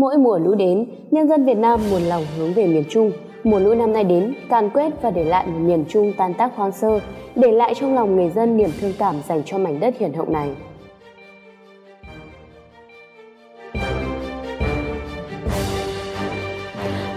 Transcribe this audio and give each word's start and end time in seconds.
Mỗi 0.00 0.18
mùa 0.18 0.38
lũ 0.38 0.54
đến, 0.54 0.86
nhân 1.10 1.28
dân 1.28 1.44
Việt 1.44 1.56
Nam 1.56 1.80
một 1.90 1.98
lòng 2.08 2.22
hướng 2.36 2.52
về 2.52 2.66
miền 2.66 2.84
Trung. 2.90 3.12
Mùa 3.44 3.58
lũ 3.58 3.74
năm 3.74 3.92
nay 3.92 4.04
đến, 4.04 4.34
càn 4.48 4.70
quét 4.70 5.02
và 5.02 5.10
để 5.10 5.24
lại 5.24 5.46
một 5.46 5.58
miền 5.62 5.84
Trung 5.88 6.12
tan 6.16 6.34
tác 6.34 6.56
hoang 6.56 6.72
sơ, 6.72 7.00
để 7.34 7.52
lại 7.52 7.74
trong 7.74 7.94
lòng 7.94 8.16
người 8.16 8.30
dân 8.30 8.56
niềm 8.56 8.70
thương 8.80 8.92
cảm 8.98 9.14
dành 9.28 9.42
cho 9.44 9.58
mảnh 9.58 9.80
đất 9.80 9.98
hiền 9.98 10.12
hậu 10.12 10.26
này. 10.26 10.48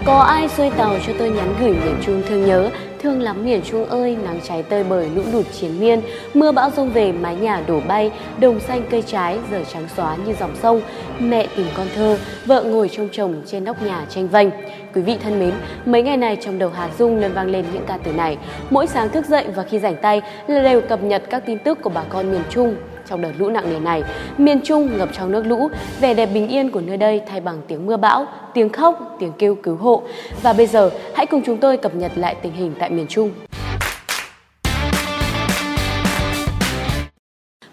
Có 0.04 0.18
ai 0.18 0.48
xuôi 0.48 0.70
tàu 0.70 0.96
cho 1.06 1.12
tôi 1.18 1.30
nhắn 1.30 1.54
gửi 1.60 1.70
miền 1.70 1.96
Trung 2.02 2.22
thương 2.28 2.46
nhớ, 2.46 2.70
thương 2.98 3.20
lắm 3.22 3.44
miền 3.44 3.60
Trung 3.64 3.86
ơi, 3.86 4.16
nắng 4.24 4.40
cháy 4.44 4.62
tơi 4.62 4.84
bời 4.84 5.10
lũ 5.14 5.22
lụt 5.32 5.46
chiến 5.52 5.80
miên, 5.80 6.00
mưa 6.34 6.52
bão 6.52 6.70
rông 6.70 6.90
về 6.90 7.12
mái 7.12 7.36
nhà 7.36 7.62
đổ 7.66 7.80
bay, 7.88 8.10
đồng 8.40 8.60
xanh 8.60 8.82
cây 8.90 9.02
trái 9.02 9.38
giờ 9.50 9.62
trắng 9.72 9.88
xóa 9.96 10.16
như 10.16 10.34
dòng 10.40 10.56
sông, 10.62 10.80
mẹ 11.18 11.46
tìm 11.56 11.66
con 11.76 11.86
thơ, 11.94 12.18
vợ 12.46 12.62
ngồi 12.62 12.88
trông 12.88 13.08
chồng 13.12 13.42
trên 13.46 13.64
nóc 13.64 13.82
nhà 13.82 14.06
tranh 14.08 14.28
vanh. 14.28 14.50
Quý 14.94 15.02
vị 15.02 15.16
thân 15.22 15.40
mến, 15.40 15.52
mấy 15.86 16.02
ngày 16.02 16.16
này 16.16 16.36
trong 16.40 16.58
đầu 16.58 16.70
Hà 16.74 16.88
Dung 16.98 17.20
luôn 17.20 17.32
vang 17.32 17.50
lên 17.50 17.64
những 17.72 17.84
ca 17.86 17.98
từ 18.04 18.12
này. 18.12 18.38
Mỗi 18.70 18.86
sáng 18.86 19.08
thức 19.08 19.26
dậy 19.26 19.46
và 19.54 19.62
khi 19.62 19.78
rảnh 19.78 19.96
tay 19.96 20.22
là 20.46 20.62
đều 20.62 20.80
cập 20.80 21.02
nhật 21.02 21.22
các 21.30 21.42
tin 21.46 21.58
tức 21.58 21.78
của 21.82 21.90
bà 21.90 22.02
con 22.08 22.30
miền 22.30 22.42
Trung 22.50 22.76
trong 23.08 23.22
đợt 23.22 23.32
lũ 23.38 23.48
nặng 23.48 23.70
nề 23.70 23.78
này. 23.80 24.02
Miền 24.38 24.60
Trung 24.64 24.98
ngập 24.98 25.08
trong 25.12 25.32
nước 25.32 25.46
lũ, 25.46 25.68
vẻ 26.00 26.14
đẹp 26.14 26.26
bình 26.26 26.48
yên 26.48 26.70
của 26.70 26.80
nơi 26.80 26.96
đây 26.96 27.20
thay 27.26 27.40
bằng 27.40 27.60
tiếng 27.68 27.86
mưa 27.86 27.96
bão, 27.96 28.26
tiếng 28.54 28.68
khóc, 28.68 29.16
tiếng 29.18 29.32
kêu 29.38 29.54
cứu 29.54 29.76
hộ. 29.76 30.02
Và 30.42 30.52
bây 30.52 30.66
giờ, 30.66 30.90
hãy 31.14 31.26
cùng 31.26 31.42
chúng 31.46 31.58
tôi 31.58 31.76
cập 31.76 31.94
nhật 31.94 32.12
lại 32.14 32.34
tình 32.42 32.52
hình 32.52 32.72
tại 32.78 32.90
miền 32.90 33.06
Trung. 33.06 33.30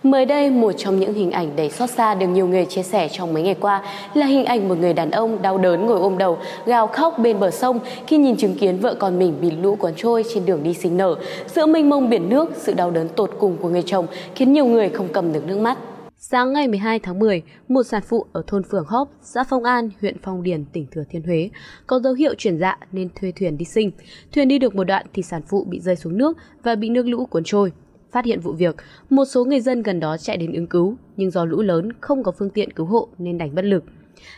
Mới 0.09 0.25
đây, 0.25 0.49
một 0.49 0.71
trong 0.77 0.99
những 0.99 1.13
hình 1.13 1.31
ảnh 1.31 1.55
đầy 1.55 1.69
xót 1.69 1.89
xa 1.89 2.15
được 2.15 2.27
nhiều 2.27 2.47
người 2.47 2.65
chia 2.65 2.83
sẻ 2.83 3.09
trong 3.11 3.33
mấy 3.33 3.43
ngày 3.43 3.55
qua 3.59 3.83
là 4.13 4.25
hình 4.25 4.45
ảnh 4.45 4.69
một 4.69 4.77
người 4.77 4.93
đàn 4.93 5.11
ông 5.11 5.41
đau 5.41 5.57
đớn 5.57 5.85
ngồi 5.85 5.99
ôm 5.99 6.17
đầu, 6.17 6.37
gào 6.65 6.87
khóc 6.87 7.19
bên 7.19 7.39
bờ 7.39 7.51
sông 7.51 7.79
khi 8.07 8.17
nhìn 8.17 8.37
chứng 8.37 8.55
kiến 8.55 8.77
vợ 8.77 8.95
con 8.99 9.19
mình 9.19 9.33
bị 9.41 9.51
lũ 9.51 9.75
cuốn 9.75 9.93
trôi 9.95 10.23
trên 10.33 10.45
đường 10.45 10.63
đi 10.63 10.73
sinh 10.73 10.97
nở. 10.97 11.15
Giữa 11.47 11.65
mênh 11.65 11.89
mông 11.89 12.09
biển 12.09 12.29
nước, 12.29 12.51
sự 12.55 12.73
đau 12.73 12.91
đớn 12.91 13.07
tột 13.15 13.31
cùng 13.39 13.57
của 13.57 13.69
người 13.69 13.83
chồng 13.85 14.07
khiến 14.35 14.53
nhiều 14.53 14.65
người 14.65 14.89
không 14.89 15.07
cầm 15.13 15.33
được 15.33 15.47
nước 15.47 15.57
mắt. 15.57 15.77
Sáng 16.17 16.53
ngày 16.53 16.67
12 16.67 16.99
tháng 16.99 17.19
10, 17.19 17.41
một 17.67 17.83
sản 17.83 18.01
phụ 18.07 18.25
ở 18.33 18.43
thôn 18.47 18.63
Phường 18.63 18.85
Hóp, 18.87 19.09
xã 19.21 19.43
Phong 19.43 19.63
An, 19.63 19.89
huyện 20.01 20.17
Phong 20.23 20.43
Điền, 20.43 20.65
tỉnh 20.65 20.87
Thừa 20.91 21.03
Thiên 21.09 21.23
Huế 21.23 21.49
có 21.87 21.99
dấu 21.99 22.13
hiệu 22.13 22.33
chuyển 22.37 22.57
dạ 22.57 22.77
nên 22.91 23.09
thuê 23.19 23.31
thuyền 23.39 23.57
đi 23.57 23.65
sinh. 23.65 23.91
Thuyền 24.31 24.47
đi 24.47 24.59
được 24.59 24.75
một 24.75 24.83
đoạn 24.83 25.05
thì 25.13 25.23
sản 25.23 25.41
phụ 25.49 25.63
bị 25.69 25.79
rơi 25.79 25.95
xuống 25.95 26.17
nước 26.17 26.37
và 26.63 26.75
bị 26.75 26.89
nước 26.89 27.07
lũ 27.07 27.25
cuốn 27.25 27.43
trôi. 27.45 27.71
Phát 28.11 28.25
hiện 28.25 28.39
vụ 28.39 28.51
việc, 28.51 28.75
một 29.09 29.25
số 29.25 29.45
người 29.45 29.61
dân 29.61 29.83
gần 29.83 29.99
đó 29.99 30.17
chạy 30.17 30.37
đến 30.37 30.53
ứng 30.53 30.67
cứu, 30.67 30.95
nhưng 31.17 31.31
do 31.31 31.45
lũ 31.45 31.61
lớn 31.61 31.89
không 32.01 32.23
có 32.23 32.31
phương 32.31 32.49
tiện 32.49 32.71
cứu 32.71 32.85
hộ 32.85 33.07
nên 33.17 33.37
đành 33.37 33.55
bất 33.55 33.65
lực. 33.65 33.83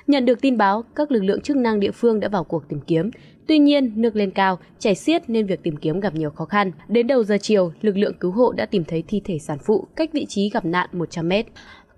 Nhận 0.07 0.25
được 0.25 0.41
tin 0.41 0.57
báo, 0.57 0.83
các 0.95 1.11
lực 1.11 1.23
lượng 1.23 1.41
chức 1.41 1.57
năng 1.57 1.79
địa 1.79 1.91
phương 1.91 2.19
đã 2.19 2.27
vào 2.27 2.43
cuộc 2.43 2.67
tìm 2.69 2.79
kiếm. 2.87 3.11
Tuy 3.47 3.59
nhiên, 3.59 3.93
nước 3.95 4.15
lên 4.15 4.31
cao, 4.31 4.59
chảy 4.79 4.95
xiết 4.95 5.29
nên 5.29 5.45
việc 5.45 5.63
tìm 5.63 5.77
kiếm 5.77 5.99
gặp 5.99 6.15
nhiều 6.15 6.29
khó 6.29 6.45
khăn. 6.45 6.71
Đến 6.87 7.07
đầu 7.07 7.23
giờ 7.23 7.37
chiều, 7.41 7.71
lực 7.81 7.97
lượng 7.97 8.13
cứu 8.19 8.31
hộ 8.31 8.51
đã 8.51 8.65
tìm 8.65 8.83
thấy 8.83 9.03
thi 9.07 9.21
thể 9.25 9.39
sản 9.39 9.57
phụ 9.65 9.87
cách 9.95 10.09
vị 10.13 10.25
trí 10.29 10.49
gặp 10.49 10.65
nạn 10.65 10.89
100 10.93 11.29
mét. 11.29 11.45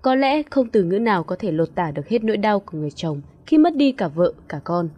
Có 0.02 0.14
lẽ 0.14 0.42
không 0.50 0.68
từ 0.68 0.82
ngữ 0.82 0.98
nào 0.98 1.24
có 1.24 1.36
thể 1.38 1.52
lột 1.52 1.74
tả 1.74 1.90
được 1.90 2.08
hết 2.08 2.24
nỗi 2.24 2.36
đau 2.36 2.60
của 2.60 2.78
người 2.78 2.90
chồng 2.90 3.20
khi 3.46 3.58
mất 3.58 3.76
đi 3.76 3.92
cả 3.92 4.08
vợ, 4.08 4.32
cả 4.48 4.60
con. 4.64 4.88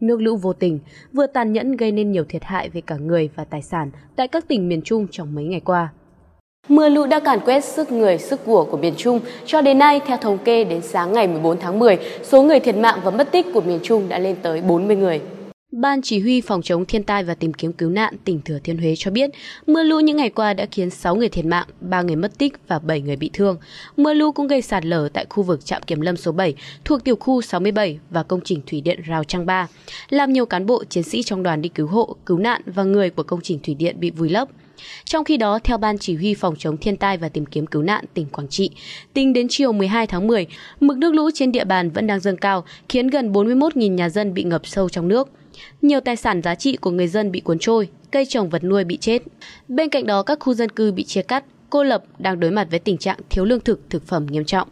Nước 0.00 0.20
lũ 0.20 0.36
vô 0.36 0.52
tình, 0.52 0.78
vừa 1.12 1.26
tàn 1.26 1.52
nhẫn 1.52 1.76
gây 1.76 1.92
nên 1.92 2.12
nhiều 2.12 2.24
thiệt 2.28 2.44
hại 2.44 2.68
về 2.68 2.80
cả 2.80 2.96
người 2.96 3.30
và 3.34 3.44
tài 3.44 3.62
sản 3.62 3.90
tại 4.16 4.28
các 4.28 4.48
tỉnh 4.48 4.68
miền 4.68 4.82
Trung 4.82 5.06
trong 5.10 5.34
mấy 5.34 5.44
ngày 5.44 5.60
qua. 5.60 5.92
Mưa 6.68 6.88
lũ 6.88 7.06
đã 7.06 7.20
càn 7.20 7.40
quét 7.40 7.64
sức 7.64 7.92
người, 7.92 8.18
sức 8.18 8.40
của 8.44 8.64
của 8.64 8.76
miền 8.76 8.94
Trung. 8.96 9.20
Cho 9.46 9.60
đến 9.60 9.78
nay, 9.78 10.00
theo 10.06 10.16
thống 10.16 10.38
kê 10.38 10.64
đến 10.64 10.82
sáng 10.82 11.12
ngày 11.12 11.28
14 11.28 11.60
tháng 11.60 11.78
10, 11.78 11.98
số 12.22 12.42
người 12.42 12.60
thiệt 12.60 12.76
mạng 12.76 13.00
và 13.04 13.10
mất 13.10 13.32
tích 13.32 13.46
của 13.54 13.60
miền 13.60 13.80
Trung 13.82 14.08
đã 14.08 14.18
lên 14.18 14.36
tới 14.42 14.62
40 14.62 14.96
người. 14.96 15.20
Ban 15.72 16.02
Chỉ 16.02 16.20
huy 16.20 16.40
Phòng 16.40 16.62
chống 16.62 16.84
thiên 16.84 17.04
tai 17.04 17.24
và 17.24 17.34
tìm 17.34 17.52
kiếm 17.52 17.72
cứu 17.72 17.90
nạn 17.90 18.14
tỉnh 18.24 18.40
Thừa 18.44 18.58
Thiên 18.64 18.78
Huế 18.78 18.94
cho 18.96 19.10
biết, 19.10 19.30
mưa 19.66 19.82
lũ 19.82 20.00
những 20.00 20.16
ngày 20.16 20.30
qua 20.30 20.54
đã 20.54 20.66
khiến 20.70 20.90
6 20.90 21.14
người 21.14 21.28
thiệt 21.28 21.44
mạng, 21.44 21.66
3 21.80 22.02
người 22.02 22.16
mất 22.16 22.38
tích 22.38 22.52
và 22.68 22.78
7 22.78 23.00
người 23.00 23.16
bị 23.16 23.30
thương. 23.32 23.56
Mưa 23.96 24.14
lũ 24.14 24.32
cũng 24.32 24.46
gây 24.46 24.62
sạt 24.62 24.84
lở 24.84 25.08
tại 25.12 25.26
khu 25.30 25.42
vực 25.42 25.64
trạm 25.64 25.82
kiểm 25.82 26.00
lâm 26.00 26.16
số 26.16 26.32
7 26.32 26.54
thuộc 26.84 27.04
tiểu 27.04 27.16
khu 27.16 27.42
67 27.42 27.98
và 28.10 28.22
công 28.22 28.40
trình 28.44 28.60
thủy 28.66 28.80
điện 28.80 29.00
Rào 29.04 29.24
Trăng 29.24 29.46
Ba, 29.46 29.68
làm 30.10 30.32
nhiều 30.32 30.46
cán 30.46 30.66
bộ 30.66 30.84
chiến 30.84 31.02
sĩ 31.02 31.22
trong 31.22 31.42
đoàn 31.42 31.62
đi 31.62 31.68
cứu 31.68 31.86
hộ, 31.86 32.16
cứu 32.26 32.38
nạn 32.38 32.62
và 32.66 32.82
người 32.82 33.10
của 33.10 33.22
công 33.22 33.40
trình 33.42 33.58
thủy 33.62 33.74
điện 33.74 33.96
bị 34.00 34.10
vùi 34.10 34.28
lấp. 34.28 34.48
Trong 35.04 35.24
khi 35.24 35.36
đó, 35.36 35.58
theo 35.64 35.78
Ban 35.78 35.98
Chỉ 35.98 36.14
huy 36.14 36.34
Phòng 36.34 36.54
chống 36.58 36.76
thiên 36.76 36.96
tai 36.96 37.16
và 37.16 37.28
tìm 37.28 37.46
kiếm 37.46 37.66
cứu 37.66 37.82
nạn 37.82 38.04
tỉnh 38.14 38.26
Quảng 38.26 38.48
Trị, 38.48 38.70
tính 39.14 39.32
đến 39.32 39.46
chiều 39.50 39.72
12 39.72 40.06
tháng 40.06 40.26
10, 40.26 40.46
mực 40.80 40.96
nước 40.96 41.14
lũ 41.14 41.30
trên 41.34 41.52
địa 41.52 41.64
bàn 41.64 41.90
vẫn 41.90 42.06
đang 42.06 42.20
dâng 42.20 42.36
cao, 42.36 42.64
khiến 42.88 43.06
gần 43.06 43.32
41.000 43.32 43.94
nhà 43.94 44.08
dân 44.08 44.34
bị 44.34 44.42
ngập 44.42 44.66
sâu 44.66 44.88
trong 44.88 45.08
nước. 45.08 45.28
Nhiều 45.82 46.00
tài 46.00 46.16
sản 46.16 46.42
giá 46.42 46.54
trị 46.54 46.76
của 46.76 46.90
người 46.90 47.08
dân 47.08 47.32
bị 47.32 47.40
cuốn 47.40 47.58
trôi, 47.58 47.88
cây 48.10 48.26
trồng 48.26 48.50
vật 48.50 48.64
nuôi 48.64 48.84
bị 48.84 48.96
chết. 48.96 49.22
Bên 49.68 49.88
cạnh 49.88 50.06
đó, 50.06 50.22
các 50.22 50.38
khu 50.40 50.54
dân 50.54 50.68
cư 50.68 50.92
bị 50.92 51.04
chia 51.04 51.22
cắt, 51.22 51.44
cô 51.70 51.82
lập 51.82 52.04
đang 52.18 52.40
đối 52.40 52.50
mặt 52.50 52.66
với 52.70 52.78
tình 52.78 52.98
trạng 52.98 53.18
thiếu 53.30 53.44
lương 53.44 53.60
thực, 53.60 53.80
thực 53.90 54.06
phẩm 54.06 54.26
nghiêm 54.26 54.44
trọng. 54.44 54.68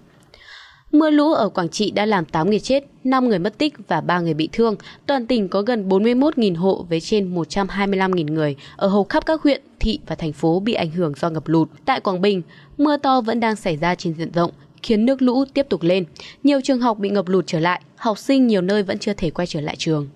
Mưa 0.92 1.10
lũ 1.10 1.32
ở 1.32 1.48
Quảng 1.48 1.68
Trị 1.68 1.90
đã 1.90 2.06
làm 2.06 2.24
8 2.24 2.50
người 2.50 2.60
chết, 2.60 2.84
5 3.04 3.28
người 3.28 3.38
mất 3.38 3.58
tích 3.58 3.74
và 3.88 4.00
3 4.00 4.20
người 4.20 4.34
bị 4.34 4.48
thương. 4.52 4.76
Toàn 5.06 5.26
tỉnh 5.26 5.48
có 5.48 5.62
gần 5.62 5.88
41.000 5.88 6.56
hộ 6.56 6.86
với 6.88 7.00
trên 7.00 7.34
125.000 7.34 8.32
người 8.32 8.56
ở 8.76 8.88
hầu 8.88 9.04
khắp 9.04 9.26
các 9.26 9.42
huyện, 9.42 9.62
thị 9.80 9.98
và 10.06 10.14
thành 10.14 10.32
phố 10.32 10.60
bị 10.60 10.74
ảnh 10.74 10.90
hưởng 10.90 11.12
do 11.16 11.30
ngập 11.30 11.48
lụt. 11.48 11.68
Tại 11.84 12.00
Quảng 12.00 12.20
Bình, 12.20 12.42
mưa 12.78 12.96
to 12.96 13.20
vẫn 13.20 13.40
đang 13.40 13.56
xảy 13.56 13.76
ra 13.76 13.94
trên 13.94 14.14
diện 14.14 14.32
rộng, 14.34 14.50
khiến 14.82 15.06
nước 15.06 15.22
lũ 15.22 15.44
tiếp 15.54 15.66
tục 15.68 15.82
lên. 15.82 16.04
Nhiều 16.44 16.60
trường 16.64 16.80
học 16.80 16.98
bị 16.98 17.10
ngập 17.10 17.28
lụt 17.28 17.44
trở 17.46 17.60
lại, 17.60 17.80
học 17.96 18.18
sinh 18.18 18.46
nhiều 18.46 18.60
nơi 18.60 18.82
vẫn 18.82 18.98
chưa 18.98 19.12
thể 19.12 19.30
quay 19.30 19.46
trở 19.46 19.60
lại 19.60 19.76
trường. 19.78 20.08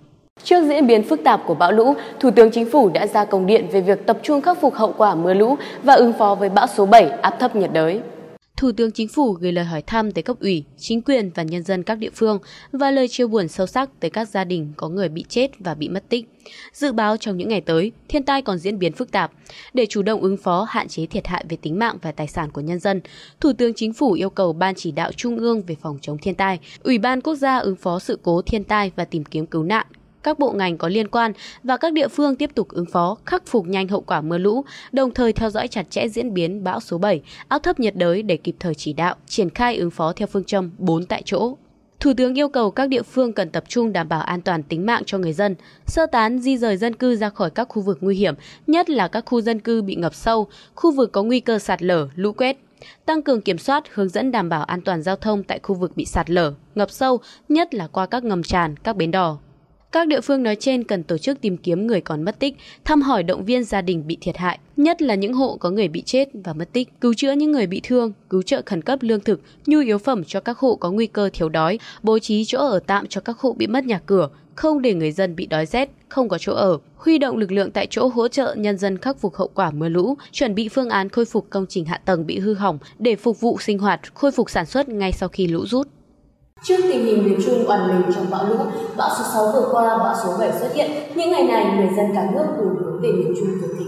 Trước 0.43 0.63
diễn 0.67 0.87
biến 0.87 1.03
phức 1.03 1.23
tạp 1.23 1.41
của 1.45 1.55
bão 1.55 1.71
lũ, 1.71 1.93
Thủ 2.19 2.31
tướng 2.31 2.51
Chính 2.51 2.69
phủ 2.71 2.89
đã 2.89 3.07
ra 3.07 3.25
công 3.25 3.45
điện 3.45 3.67
về 3.71 3.81
việc 3.81 4.05
tập 4.05 4.19
trung 4.23 4.41
khắc 4.41 4.61
phục 4.61 4.73
hậu 4.73 4.93
quả 4.97 5.15
mưa 5.15 5.33
lũ 5.33 5.55
và 5.83 5.93
ứng 5.93 6.13
phó 6.13 6.35
với 6.35 6.49
bão 6.49 6.67
số 6.67 6.85
7 6.85 7.09
áp 7.09 7.39
thấp 7.39 7.55
nhiệt 7.55 7.73
đới. 7.73 8.01
Thủ 8.57 8.71
tướng 8.71 8.91
Chính 8.91 9.07
phủ 9.07 9.31
gửi 9.31 9.51
lời 9.51 9.65
hỏi 9.65 9.81
thăm 9.81 10.11
tới 10.11 10.23
cấp 10.23 10.39
ủy, 10.39 10.63
chính 10.77 11.01
quyền 11.01 11.31
và 11.35 11.43
nhân 11.43 11.63
dân 11.63 11.83
các 11.83 11.95
địa 11.95 12.09
phương 12.13 12.39
và 12.71 12.91
lời 12.91 13.07
chia 13.07 13.27
buồn 13.27 13.47
sâu 13.47 13.67
sắc 13.67 13.89
tới 13.99 14.09
các 14.09 14.29
gia 14.29 14.43
đình 14.43 14.73
có 14.77 14.89
người 14.89 15.09
bị 15.09 15.25
chết 15.29 15.51
và 15.59 15.73
bị 15.73 15.89
mất 15.89 16.09
tích. 16.09 16.25
Dự 16.73 16.91
báo 16.91 17.17
trong 17.17 17.37
những 17.37 17.49
ngày 17.49 17.61
tới, 17.61 17.91
thiên 18.07 18.23
tai 18.23 18.41
còn 18.41 18.57
diễn 18.57 18.79
biến 18.79 18.91
phức 18.91 19.11
tạp. 19.11 19.31
Để 19.73 19.85
chủ 19.85 20.01
động 20.01 20.21
ứng 20.21 20.37
phó 20.37 20.65
hạn 20.69 20.87
chế 20.87 21.05
thiệt 21.05 21.27
hại 21.27 21.45
về 21.49 21.57
tính 21.61 21.79
mạng 21.79 21.97
và 22.01 22.11
tài 22.11 22.27
sản 22.27 22.51
của 22.51 22.61
nhân 22.61 22.79
dân, 22.79 23.01
Thủ 23.39 23.53
tướng 23.53 23.73
Chính 23.73 23.93
phủ 23.93 24.11
yêu 24.11 24.29
cầu 24.29 24.53
Ban 24.53 24.75
chỉ 24.75 24.91
đạo 24.91 25.11
Trung 25.11 25.37
ương 25.37 25.61
về 25.61 25.75
phòng 25.81 25.97
chống 26.01 26.17
thiên 26.21 26.35
tai, 26.35 26.59
Ủy 26.83 26.97
ban 26.97 27.21
Quốc 27.21 27.35
gia 27.35 27.57
ứng 27.57 27.75
phó 27.75 27.99
sự 27.99 28.19
cố 28.23 28.41
thiên 28.41 28.63
tai 28.63 28.91
và 28.95 29.05
tìm 29.05 29.23
kiếm 29.23 29.45
cứu 29.45 29.63
nạn 29.63 29.87
các 30.25 30.39
bộ 30.39 30.51
ngành 30.51 30.77
có 30.77 30.87
liên 30.87 31.07
quan 31.07 31.33
và 31.63 31.77
các 31.77 31.93
địa 31.93 32.07
phương 32.07 32.35
tiếp 32.35 32.49
tục 32.55 32.69
ứng 32.69 32.85
phó, 32.85 33.17
khắc 33.25 33.45
phục 33.45 33.67
nhanh 33.67 33.87
hậu 33.87 34.01
quả 34.01 34.21
mưa 34.21 34.37
lũ, 34.37 34.65
đồng 34.91 35.13
thời 35.13 35.33
theo 35.33 35.49
dõi 35.49 35.67
chặt 35.67 35.89
chẽ 35.89 36.07
diễn 36.07 36.33
biến 36.33 36.63
bão 36.63 36.79
số 36.79 36.97
7, 36.97 37.21
áp 37.47 37.63
thấp 37.63 37.79
nhiệt 37.79 37.95
đới 37.95 38.23
để 38.23 38.37
kịp 38.37 38.55
thời 38.59 38.75
chỉ 38.75 38.93
đạo, 38.93 39.15
triển 39.27 39.49
khai 39.49 39.77
ứng 39.77 39.91
phó 39.91 40.13
theo 40.13 40.27
phương 40.27 40.43
châm 40.43 40.71
4 40.77 41.05
tại 41.05 41.21
chỗ. 41.25 41.57
Thủ 41.99 42.13
tướng 42.17 42.39
yêu 42.39 42.49
cầu 42.49 42.71
các 42.71 42.89
địa 42.89 43.01
phương 43.01 43.33
cần 43.33 43.49
tập 43.49 43.63
trung 43.67 43.93
đảm 43.93 44.09
bảo 44.09 44.21
an 44.21 44.41
toàn 44.41 44.63
tính 44.63 44.85
mạng 44.85 45.03
cho 45.05 45.17
người 45.17 45.33
dân, 45.33 45.55
sơ 45.85 46.05
tán 46.05 46.39
di 46.39 46.57
rời 46.57 46.77
dân 46.77 46.95
cư 46.95 47.15
ra 47.15 47.29
khỏi 47.29 47.49
các 47.49 47.67
khu 47.69 47.81
vực 47.81 47.97
nguy 48.01 48.15
hiểm, 48.15 48.35
nhất 48.67 48.89
là 48.89 49.07
các 49.07 49.25
khu 49.25 49.41
dân 49.41 49.59
cư 49.59 49.81
bị 49.81 49.95
ngập 49.95 50.15
sâu, 50.15 50.47
khu 50.75 50.91
vực 50.91 51.11
có 51.11 51.23
nguy 51.23 51.39
cơ 51.39 51.59
sạt 51.59 51.83
lở, 51.83 52.07
lũ 52.15 52.31
quét, 52.31 52.57
tăng 53.05 53.21
cường 53.21 53.41
kiểm 53.41 53.57
soát, 53.57 53.83
hướng 53.93 54.09
dẫn 54.09 54.31
đảm 54.31 54.49
bảo 54.49 54.63
an 54.63 54.81
toàn 54.81 55.01
giao 55.01 55.15
thông 55.15 55.43
tại 55.43 55.59
khu 55.63 55.75
vực 55.75 55.91
bị 55.95 56.05
sạt 56.05 56.29
lở, 56.29 56.53
ngập 56.75 56.91
sâu, 56.91 57.19
nhất 57.49 57.73
là 57.73 57.87
qua 57.87 58.05
các 58.05 58.23
ngầm 58.23 58.43
tràn, 58.43 58.75
các 58.77 58.95
bến 58.95 59.11
đò. 59.11 59.37
Các 59.95 60.07
địa 60.07 60.21
phương 60.21 60.43
nói 60.43 60.55
trên 60.55 60.83
cần 60.83 61.03
tổ 61.03 61.17
chức 61.17 61.41
tìm 61.41 61.57
kiếm 61.57 61.87
người 61.87 62.01
còn 62.01 62.23
mất 62.23 62.39
tích, 62.39 62.55
thăm 62.85 63.01
hỏi 63.01 63.23
động 63.23 63.45
viên 63.45 63.63
gia 63.63 63.81
đình 63.81 64.07
bị 64.07 64.17
thiệt 64.21 64.37
hại, 64.37 64.59
nhất 64.77 65.01
là 65.01 65.15
những 65.15 65.33
hộ 65.33 65.57
có 65.57 65.69
người 65.69 65.87
bị 65.87 66.01
chết 66.01 66.29
và 66.33 66.53
mất 66.53 66.73
tích, 66.73 66.89
cứu 67.01 67.13
chữa 67.13 67.31
những 67.31 67.51
người 67.51 67.67
bị 67.67 67.81
thương, 67.83 68.13
cứu 68.29 68.41
trợ 68.41 68.61
khẩn 68.65 68.81
cấp 68.81 68.99
lương 69.01 69.19
thực, 69.19 69.41
nhu 69.65 69.79
yếu 69.79 69.97
phẩm 69.97 70.23
cho 70.23 70.39
các 70.39 70.57
hộ 70.57 70.75
có 70.75 70.91
nguy 70.91 71.07
cơ 71.07 71.29
thiếu 71.33 71.49
đói, 71.49 71.79
bố 72.03 72.19
trí 72.19 72.45
chỗ 72.45 72.57
ở 72.57 72.79
tạm 72.87 73.07
cho 73.07 73.21
các 73.21 73.39
hộ 73.39 73.53
bị 73.53 73.67
mất 73.67 73.85
nhà 73.85 73.99
cửa, 74.05 74.29
không 74.55 74.81
để 74.81 74.93
người 74.93 75.11
dân 75.11 75.35
bị 75.35 75.45
đói 75.45 75.65
rét, 75.65 75.89
không 76.09 76.29
có 76.29 76.37
chỗ 76.37 76.53
ở, 76.53 76.77
huy 76.95 77.17
động 77.17 77.37
lực 77.37 77.51
lượng 77.51 77.71
tại 77.71 77.87
chỗ 77.89 78.07
hỗ 78.07 78.27
trợ 78.27 78.55
nhân 78.57 78.77
dân 78.77 78.97
khắc 78.97 79.19
phục 79.19 79.35
hậu 79.35 79.49
quả 79.53 79.71
mưa 79.71 79.89
lũ, 79.89 80.17
chuẩn 80.31 80.55
bị 80.55 80.69
phương 80.69 80.89
án 80.89 81.09
khôi 81.09 81.25
phục 81.25 81.49
công 81.49 81.65
trình 81.69 81.85
hạ 81.85 82.01
tầng 82.05 82.25
bị 82.25 82.39
hư 82.39 82.53
hỏng 82.53 82.77
để 82.99 83.15
phục 83.15 83.41
vụ 83.41 83.57
sinh 83.59 83.79
hoạt, 83.79 84.13
khôi 84.13 84.31
phục 84.31 84.49
sản 84.49 84.65
xuất 84.65 84.89
ngay 84.89 85.11
sau 85.11 85.29
khi 85.29 85.47
lũ 85.47 85.65
rút. 85.65 85.87
Trước 86.63 86.75
tình 86.81 87.05
hình 87.05 87.23
miền 87.23 87.39
Trung 87.45 87.65
oằn 87.67 87.87
mình 87.87 88.15
trong 88.15 88.29
bão 88.31 88.49
lũ, 88.49 88.55
bão 88.97 89.09
số 89.09 89.23
6 89.33 89.51
vừa 89.53 89.69
qua, 89.71 89.97
bão 89.97 90.15
số 90.23 90.37
7 90.39 90.51
xuất 90.51 90.75
hiện, 90.75 90.91
những 91.15 91.31
ngày 91.31 91.43
này 91.43 91.65
người 91.77 91.89
dân 91.97 92.05
cả 92.15 92.29
nước 92.33 92.45
cùng 92.57 92.75
hướng 92.79 93.01
về 93.01 93.11
miền 93.11 93.33
Trung 93.39 93.49
cực 93.61 93.71
kỳ. 93.79 93.85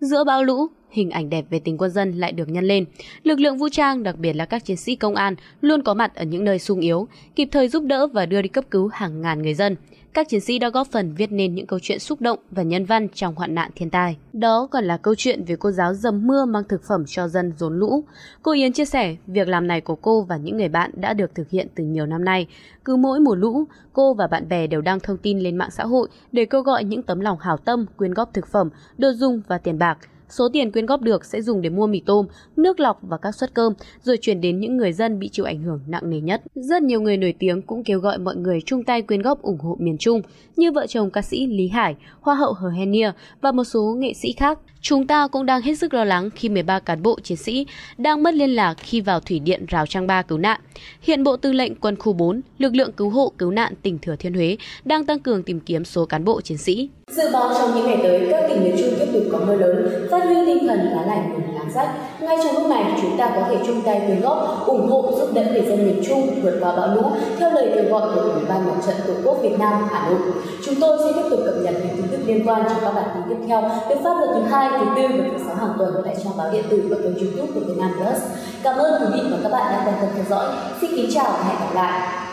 Giữa 0.00 0.24
bão 0.24 0.44
lũ, 0.44 0.66
hình 0.90 1.10
ảnh 1.10 1.30
đẹp 1.30 1.44
về 1.50 1.58
tình 1.58 1.78
quân 1.78 1.90
dân 1.90 2.12
lại 2.12 2.32
được 2.32 2.48
nhân 2.48 2.64
lên. 2.64 2.84
Lực 3.22 3.40
lượng 3.40 3.58
vũ 3.58 3.68
trang, 3.68 4.02
đặc 4.02 4.18
biệt 4.18 4.32
là 4.32 4.44
các 4.44 4.64
chiến 4.64 4.76
sĩ 4.76 4.96
công 4.96 5.14
an, 5.14 5.34
luôn 5.60 5.82
có 5.82 5.94
mặt 5.94 6.14
ở 6.14 6.24
những 6.24 6.44
nơi 6.44 6.58
sung 6.58 6.80
yếu, 6.80 7.08
kịp 7.36 7.48
thời 7.52 7.68
giúp 7.68 7.84
đỡ 7.84 8.06
và 8.06 8.26
đưa 8.26 8.42
đi 8.42 8.48
cấp 8.48 8.64
cứu 8.70 8.88
hàng 8.88 9.20
ngàn 9.20 9.42
người 9.42 9.54
dân 9.54 9.76
các 10.14 10.28
chiến 10.28 10.40
sĩ 10.40 10.58
đã 10.58 10.68
góp 10.68 10.86
phần 10.90 11.14
viết 11.14 11.32
nên 11.32 11.54
những 11.54 11.66
câu 11.66 11.78
chuyện 11.82 11.98
xúc 11.98 12.20
động 12.20 12.38
và 12.50 12.62
nhân 12.62 12.84
văn 12.84 13.08
trong 13.14 13.34
hoạn 13.34 13.54
nạn 13.54 13.70
thiên 13.74 13.90
tai. 13.90 14.16
Đó 14.32 14.68
còn 14.70 14.84
là 14.84 14.96
câu 14.96 15.14
chuyện 15.14 15.44
về 15.44 15.56
cô 15.56 15.70
giáo 15.70 15.94
dầm 15.94 16.26
mưa 16.26 16.44
mang 16.44 16.64
thực 16.68 16.82
phẩm 16.84 17.04
cho 17.06 17.28
dân 17.28 17.52
rốn 17.56 17.78
lũ. 17.78 18.04
Cô 18.42 18.52
Yến 18.52 18.72
chia 18.72 18.84
sẻ, 18.84 19.16
việc 19.26 19.48
làm 19.48 19.66
này 19.66 19.80
của 19.80 19.94
cô 19.96 20.22
và 20.22 20.36
những 20.36 20.56
người 20.56 20.68
bạn 20.68 20.90
đã 20.94 21.14
được 21.14 21.34
thực 21.34 21.50
hiện 21.50 21.68
từ 21.74 21.84
nhiều 21.84 22.06
năm 22.06 22.24
nay. 22.24 22.46
Cứ 22.84 22.96
mỗi 22.96 23.20
mùa 23.20 23.34
lũ, 23.34 23.64
cô 23.92 24.14
và 24.14 24.26
bạn 24.26 24.48
bè 24.48 24.66
đều 24.66 24.80
đăng 24.80 25.00
thông 25.00 25.16
tin 25.16 25.38
lên 25.38 25.56
mạng 25.56 25.70
xã 25.70 25.84
hội 25.84 26.08
để 26.32 26.44
kêu 26.44 26.62
gọi 26.62 26.84
những 26.84 27.02
tấm 27.02 27.20
lòng 27.20 27.38
hảo 27.40 27.56
tâm 27.56 27.86
quyên 27.96 28.14
góp 28.14 28.34
thực 28.34 28.46
phẩm, 28.46 28.70
đồ 28.98 29.12
dùng 29.12 29.42
và 29.48 29.58
tiền 29.58 29.78
bạc. 29.78 29.98
Số 30.30 30.48
tiền 30.52 30.72
quyên 30.72 30.86
góp 30.86 31.00
được 31.00 31.24
sẽ 31.24 31.42
dùng 31.42 31.62
để 31.62 31.70
mua 31.70 31.86
mì 31.86 32.00
tôm, 32.06 32.26
nước 32.56 32.80
lọc 32.80 32.98
và 33.02 33.16
các 33.16 33.34
suất 33.34 33.54
cơm, 33.54 33.72
rồi 34.02 34.16
chuyển 34.16 34.40
đến 34.40 34.60
những 34.60 34.76
người 34.76 34.92
dân 34.92 35.18
bị 35.18 35.28
chịu 35.28 35.44
ảnh 35.44 35.62
hưởng 35.62 35.80
nặng 35.86 36.10
nề 36.10 36.20
nhất. 36.20 36.42
Rất 36.54 36.82
nhiều 36.82 37.00
người 37.00 37.16
nổi 37.16 37.34
tiếng 37.38 37.62
cũng 37.62 37.84
kêu 37.84 38.00
gọi 38.00 38.18
mọi 38.18 38.36
người 38.36 38.60
chung 38.66 38.84
tay 38.84 39.02
quyên 39.02 39.22
góp 39.22 39.42
ủng 39.42 39.58
hộ 39.58 39.76
miền 39.80 39.98
Trung, 39.98 40.22
như 40.56 40.72
vợ 40.72 40.86
chồng 40.86 41.10
ca 41.10 41.22
sĩ 41.22 41.46
Lý 41.46 41.68
Hải, 41.68 41.96
Hoa 42.20 42.34
hậu 42.34 42.52
Hờ 42.52 42.68
Henia 42.68 43.12
và 43.40 43.52
một 43.52 43.64
số 43.64 43.96
nghệ 43.98 44.12
sĩ 44.14 44.32
khác. 44.32 44.58
Chúng 44.82 45.06
ta 45.06 45.28
cũng 45.28 45.46
đang 45.46 45.62
hết 45.62 45.74
sức 45.74 45.94
lo 45.94 46.04
lắng 46.04 46.30
khi 46.30 46.48
13 46.48 46.78
cán 46.78 47.02
bộ 47.02 47.18
chiến 47.22 47.36
sĩ 47.36 47.66
đang 47.98 48.22
mất 48.22 48.34
liên 48.34 48.50
lạc 48.50 48.74
khi 48.78 49.00
vào 49.00 49.20
thủy 49.20 49.38
điện 49.38 49.64
Rào 49.68 49.86
Trang 49.86 50.06
Ba 50.06 50.22
cứu 50.22 50.38
nạn. 50.38 50.60
Hiện 51.02 51.24
Bộ 51.24 51.36
Tư 51.36 51.52
lệnh 51.52 51.74
Quân 51.74 51.96
khu 51.96 52.12
4, 52.12 52.40
lực 52.58 52.74
lượng 52.74 52.92
cứu 52.92 53.10
hộ 53.10 53.32
cứu 53.38 53.50
nạn 53.50 53.74
tỉnh 53.82 53.98
Thừa 53.98 54.16
Thiên 54.16 54.34
Huế 54.34 54.56
đang 54.84 55.06
tăng 55.06 55.18
cường 55.18 55.42
tìm 55.42 55.60
kiếm 55.60 55.84
số 55.84 56.06
cán 56.06 56.24
bộ 56.24 56.40
chiến 56.40 56.58
sĩ. 56.58 56.88
Dự 57.10 57.22
báo 57.32 57.54
trong 57.58 57.74
những 57.74 57.86
ngày 57.86 57.98
tới, 58.02 58.28
các 58.30 58.48
tỉnh 58.48 58.64
miền 58.64 58.74
Trung 58.78 58.94
tiếp 58.98 59.06
tục 59.12 59.22
có 59.32 59.38
mưa 59.46 59.54
lớn, 59.54 60.06
phát 60.20 60.26
huy 60.26 60.46
tinh 60.46 60.66
thần 60.66 60.78
lá 60.78 61.02
lành 61.06 61.32
đùm 61.32 61.54
lá 61.54 61.60
rách. 61.74 61.88
Ngay 62.20 62.36
trong 62.44 62.54
lúc 62.54 62.66
này, 62.70 62.84
chúng 63.02 63.16
ta 63.18 63.30
có 63.34 63.42
thể 63.48 63.56
chung 63.66 63.82
tay 63.82 64.02
quyên 64.06 64.20
góp, 64.20 64.66
ủng 64.66 64.90
hộ 64.90 65.12
giúp 65.18 65.28
đỡ 65.34 65.42
người 65.50 65.62
dân 65.62 65.86
miền 65.86 66.02
Trung 66.08 66.42
vượt 66.42 66.58
qua 66.60 66.76
bão 66.76 66.94
lũ 66.94 67.02
theo 67.38 67.50
lời 67.50 67.72
kêu 67.74 67.84
gọi 67.90 68.10
của 68.14 68.20
Ủy 68.20 68.44
ban 68.48 68.66
Mặt 68.66 68.74
trận 68.86 68.96
Tổ 69.06 69.12
quốc 69.24 69.38
Việt 69.42 69.58
Nam 69.58 69.88
Hà 69.90 70.08
Nội. 70.08 70.18
Chúng 70.64 70.74
tôi 70.80 70.98
sẽ 71.04 71.12
tiếp 71.12 71.28
tục 71.30 71.40
cập 71.44 71.54
nhật 71.62 71.74
những 71.74 71.96
tin 71.96 72.08
tức 72.10 72.18
liên 72.26 72.48
quan 72.48 72.62
trong 72.68 72.78
các 72.82 72.94
bản 72.94 73.04
tin 73.14 73.22
tiếp 73.28 73.44
theo 73.48 73.62
được 73.88 73.96
phát 74.04 74.14
vào 74.18 74.26
thứ 74.34 74.42
hai, 74.42 74.70
thứ 74.78 74.86
tư 74.96 75.02
và 75.18 75.24
thứ 75.32 75.44
sáu 75.46 75.54
hàng 75.54 75.74
tuần 75.78 75.94
tại 76.04 76.16
trang 76.24 76.36
báo 76.36 76.50
điện 76.52 76.64
tử 76.70 76.82
và 76.90 76.96
kênh 77.02 77.18
YouTube 77.18 77.52
của 77.54 77.60
Việt 77.66 77.78
Nam 77.78 77.90
Plus. 77.96 78.22
Cảm 78.62 78.76
ơn 78.76 78.92
quý 79.00 79.06
vị 79.14 79.20
và 79.30 79.38
các 79.42 79.52
bạn 79.52 79.72
đã 79.72 79.82
quan 79.86 79.94
tâm 80.00 80.08
theo 80.14 80.24
dõi. 80.30 80.46
Xin 80.80 80.90
kính 80.96 81.10
chào 81.14 81.32
và 81.32 81.44
hẹn 81.44 81.56
gặp 81.60 81.74
lại. 81.74 82.29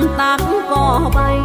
Năm 0.00 0.08
tác 0.18 0.40
cỏ 0.70 1.10
bay. 1.14 1.40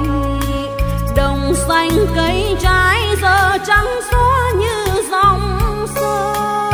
Đồng 1.15 1.53
xanh 1.67 1.89
cây 2.15 2.57
trái 2.61 3.01
giờ 3.21 3.57
trắng 3.67 3.87
xóa 4.11 4.51
như 4.57 5.01
dòng 5.11 5.87
sông. 5.95 6.71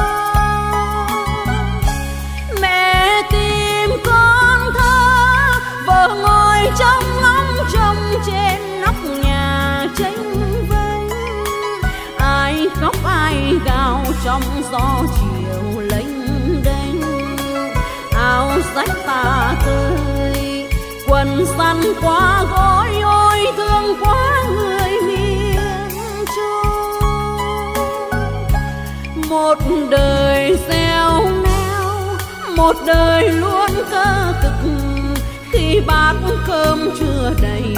Mẹ 2.62 3.22
tìm 3.32 3.90
con 4.06 4.74
thơ, 4.80 5.60
vợ 5.88 6.10
ngồi 6.22 6.72
trong 6.80 7.04
ngóng 7.22 7.66
trông 7.74 8.22
trên 8.26 8.82
nóc 8.82 8.96
nhà 9.24 9.88
tranh 9.98 10.34
vênh 10.70 11.10
ai 12.18 12.68
khóc 12.82 12.96
ai 13.06 13.54
gào 13.66 14.06
trong 14.26 14.44
gió 14.72 15.04
chiều 15.16 15.41
dằn 21.58 21.82
quá 22.02 22.46
gối, 22.52 23.02
ôi 23.02 23.40
thương 23.58 23.96
quá 24.02 24.44
người 24.56 24.92
miền 25.08 26.26
trung. 26.36 27.00
Một 29.30 29.58
đời 29.90 30.58
gieo 30.70 31.30
neo, 31.44 31.86
một 32.58 32.76
đời 32.86 33.30
luôn 33.30 33.70
cơ 33.92 34.34
cực, 34.44 34.72
khi 35.52 35.82
bát 35.88 36.14
cơm 36.48 36.90
chưa 37.00 37.32
đầy, 37.42 37.76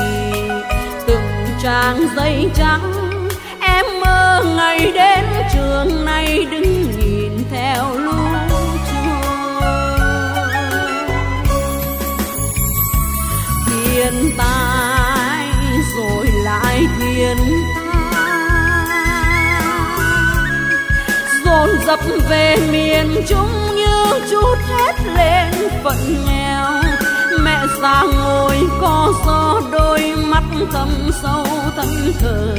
từng 1.08 1.46
trang 1.64 2.08
giấy 2.16 2.50
trắng 2.56 3.03
dập 21.86 22.00
về 22.30 22.58
miền 22.72 23.24
trung 23.28 23.76
như 23.76 24.20
chút 24.32 24.56
hết 24.68 24.94
lên 25.16 25.70
phận 25.84 26.26
nghèo. 26.26 26.72
Mẹ 27.40 27.60
già 27.82 28.04
ngồi 28.16 28.58
co 28.82 29.14
do 29.26 29.62
đôi 29.72 30.14
mắt 30.18 30.44
thâm 30.74 30.90
sâu 31.22 31.46
thân 31.76 32.14
thờ, 32.20 32.56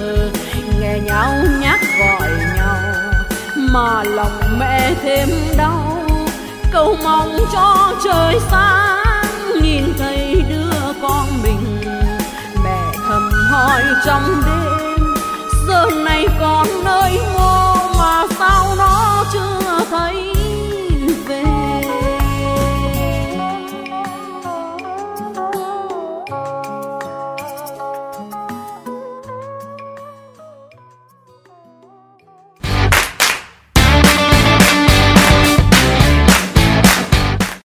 nghe 0.80 0.98
nhau 0.98 1.34
nhắc 1.60 1.80
gọi 1.98 2.30
nhau, 2.56 2.78
mà 3.56 4.02
lòng 4.04 4.58
mẹ 4.58 4.94
thêm 5.02 5.28
đau. 5.58 6.06
Cầu 6.72 6.96
mong 7.04 7.38
cho 7.52 7.92
trời 8.04 8.38
sáng, 8.50 9.32
nhìn 9.62 9.94
thấy 9.98 10.42
đứa 10.48 10.92
con 11.02 11.26
mình. 11.42 11.80
Mẹ 12.64 12.92
thầm 13.08 13.30
hỏi 13.50 13.82
trong 14.06 14.42
đêm, 14.46 15.14
giờ 15.68 15.90
này 16.04 16.26
còn 16.40 16.66
nơi 16.84 17.18
ngồi? 17.34 17.63
chưa 19.32 19.84
thấy 19.90 20.23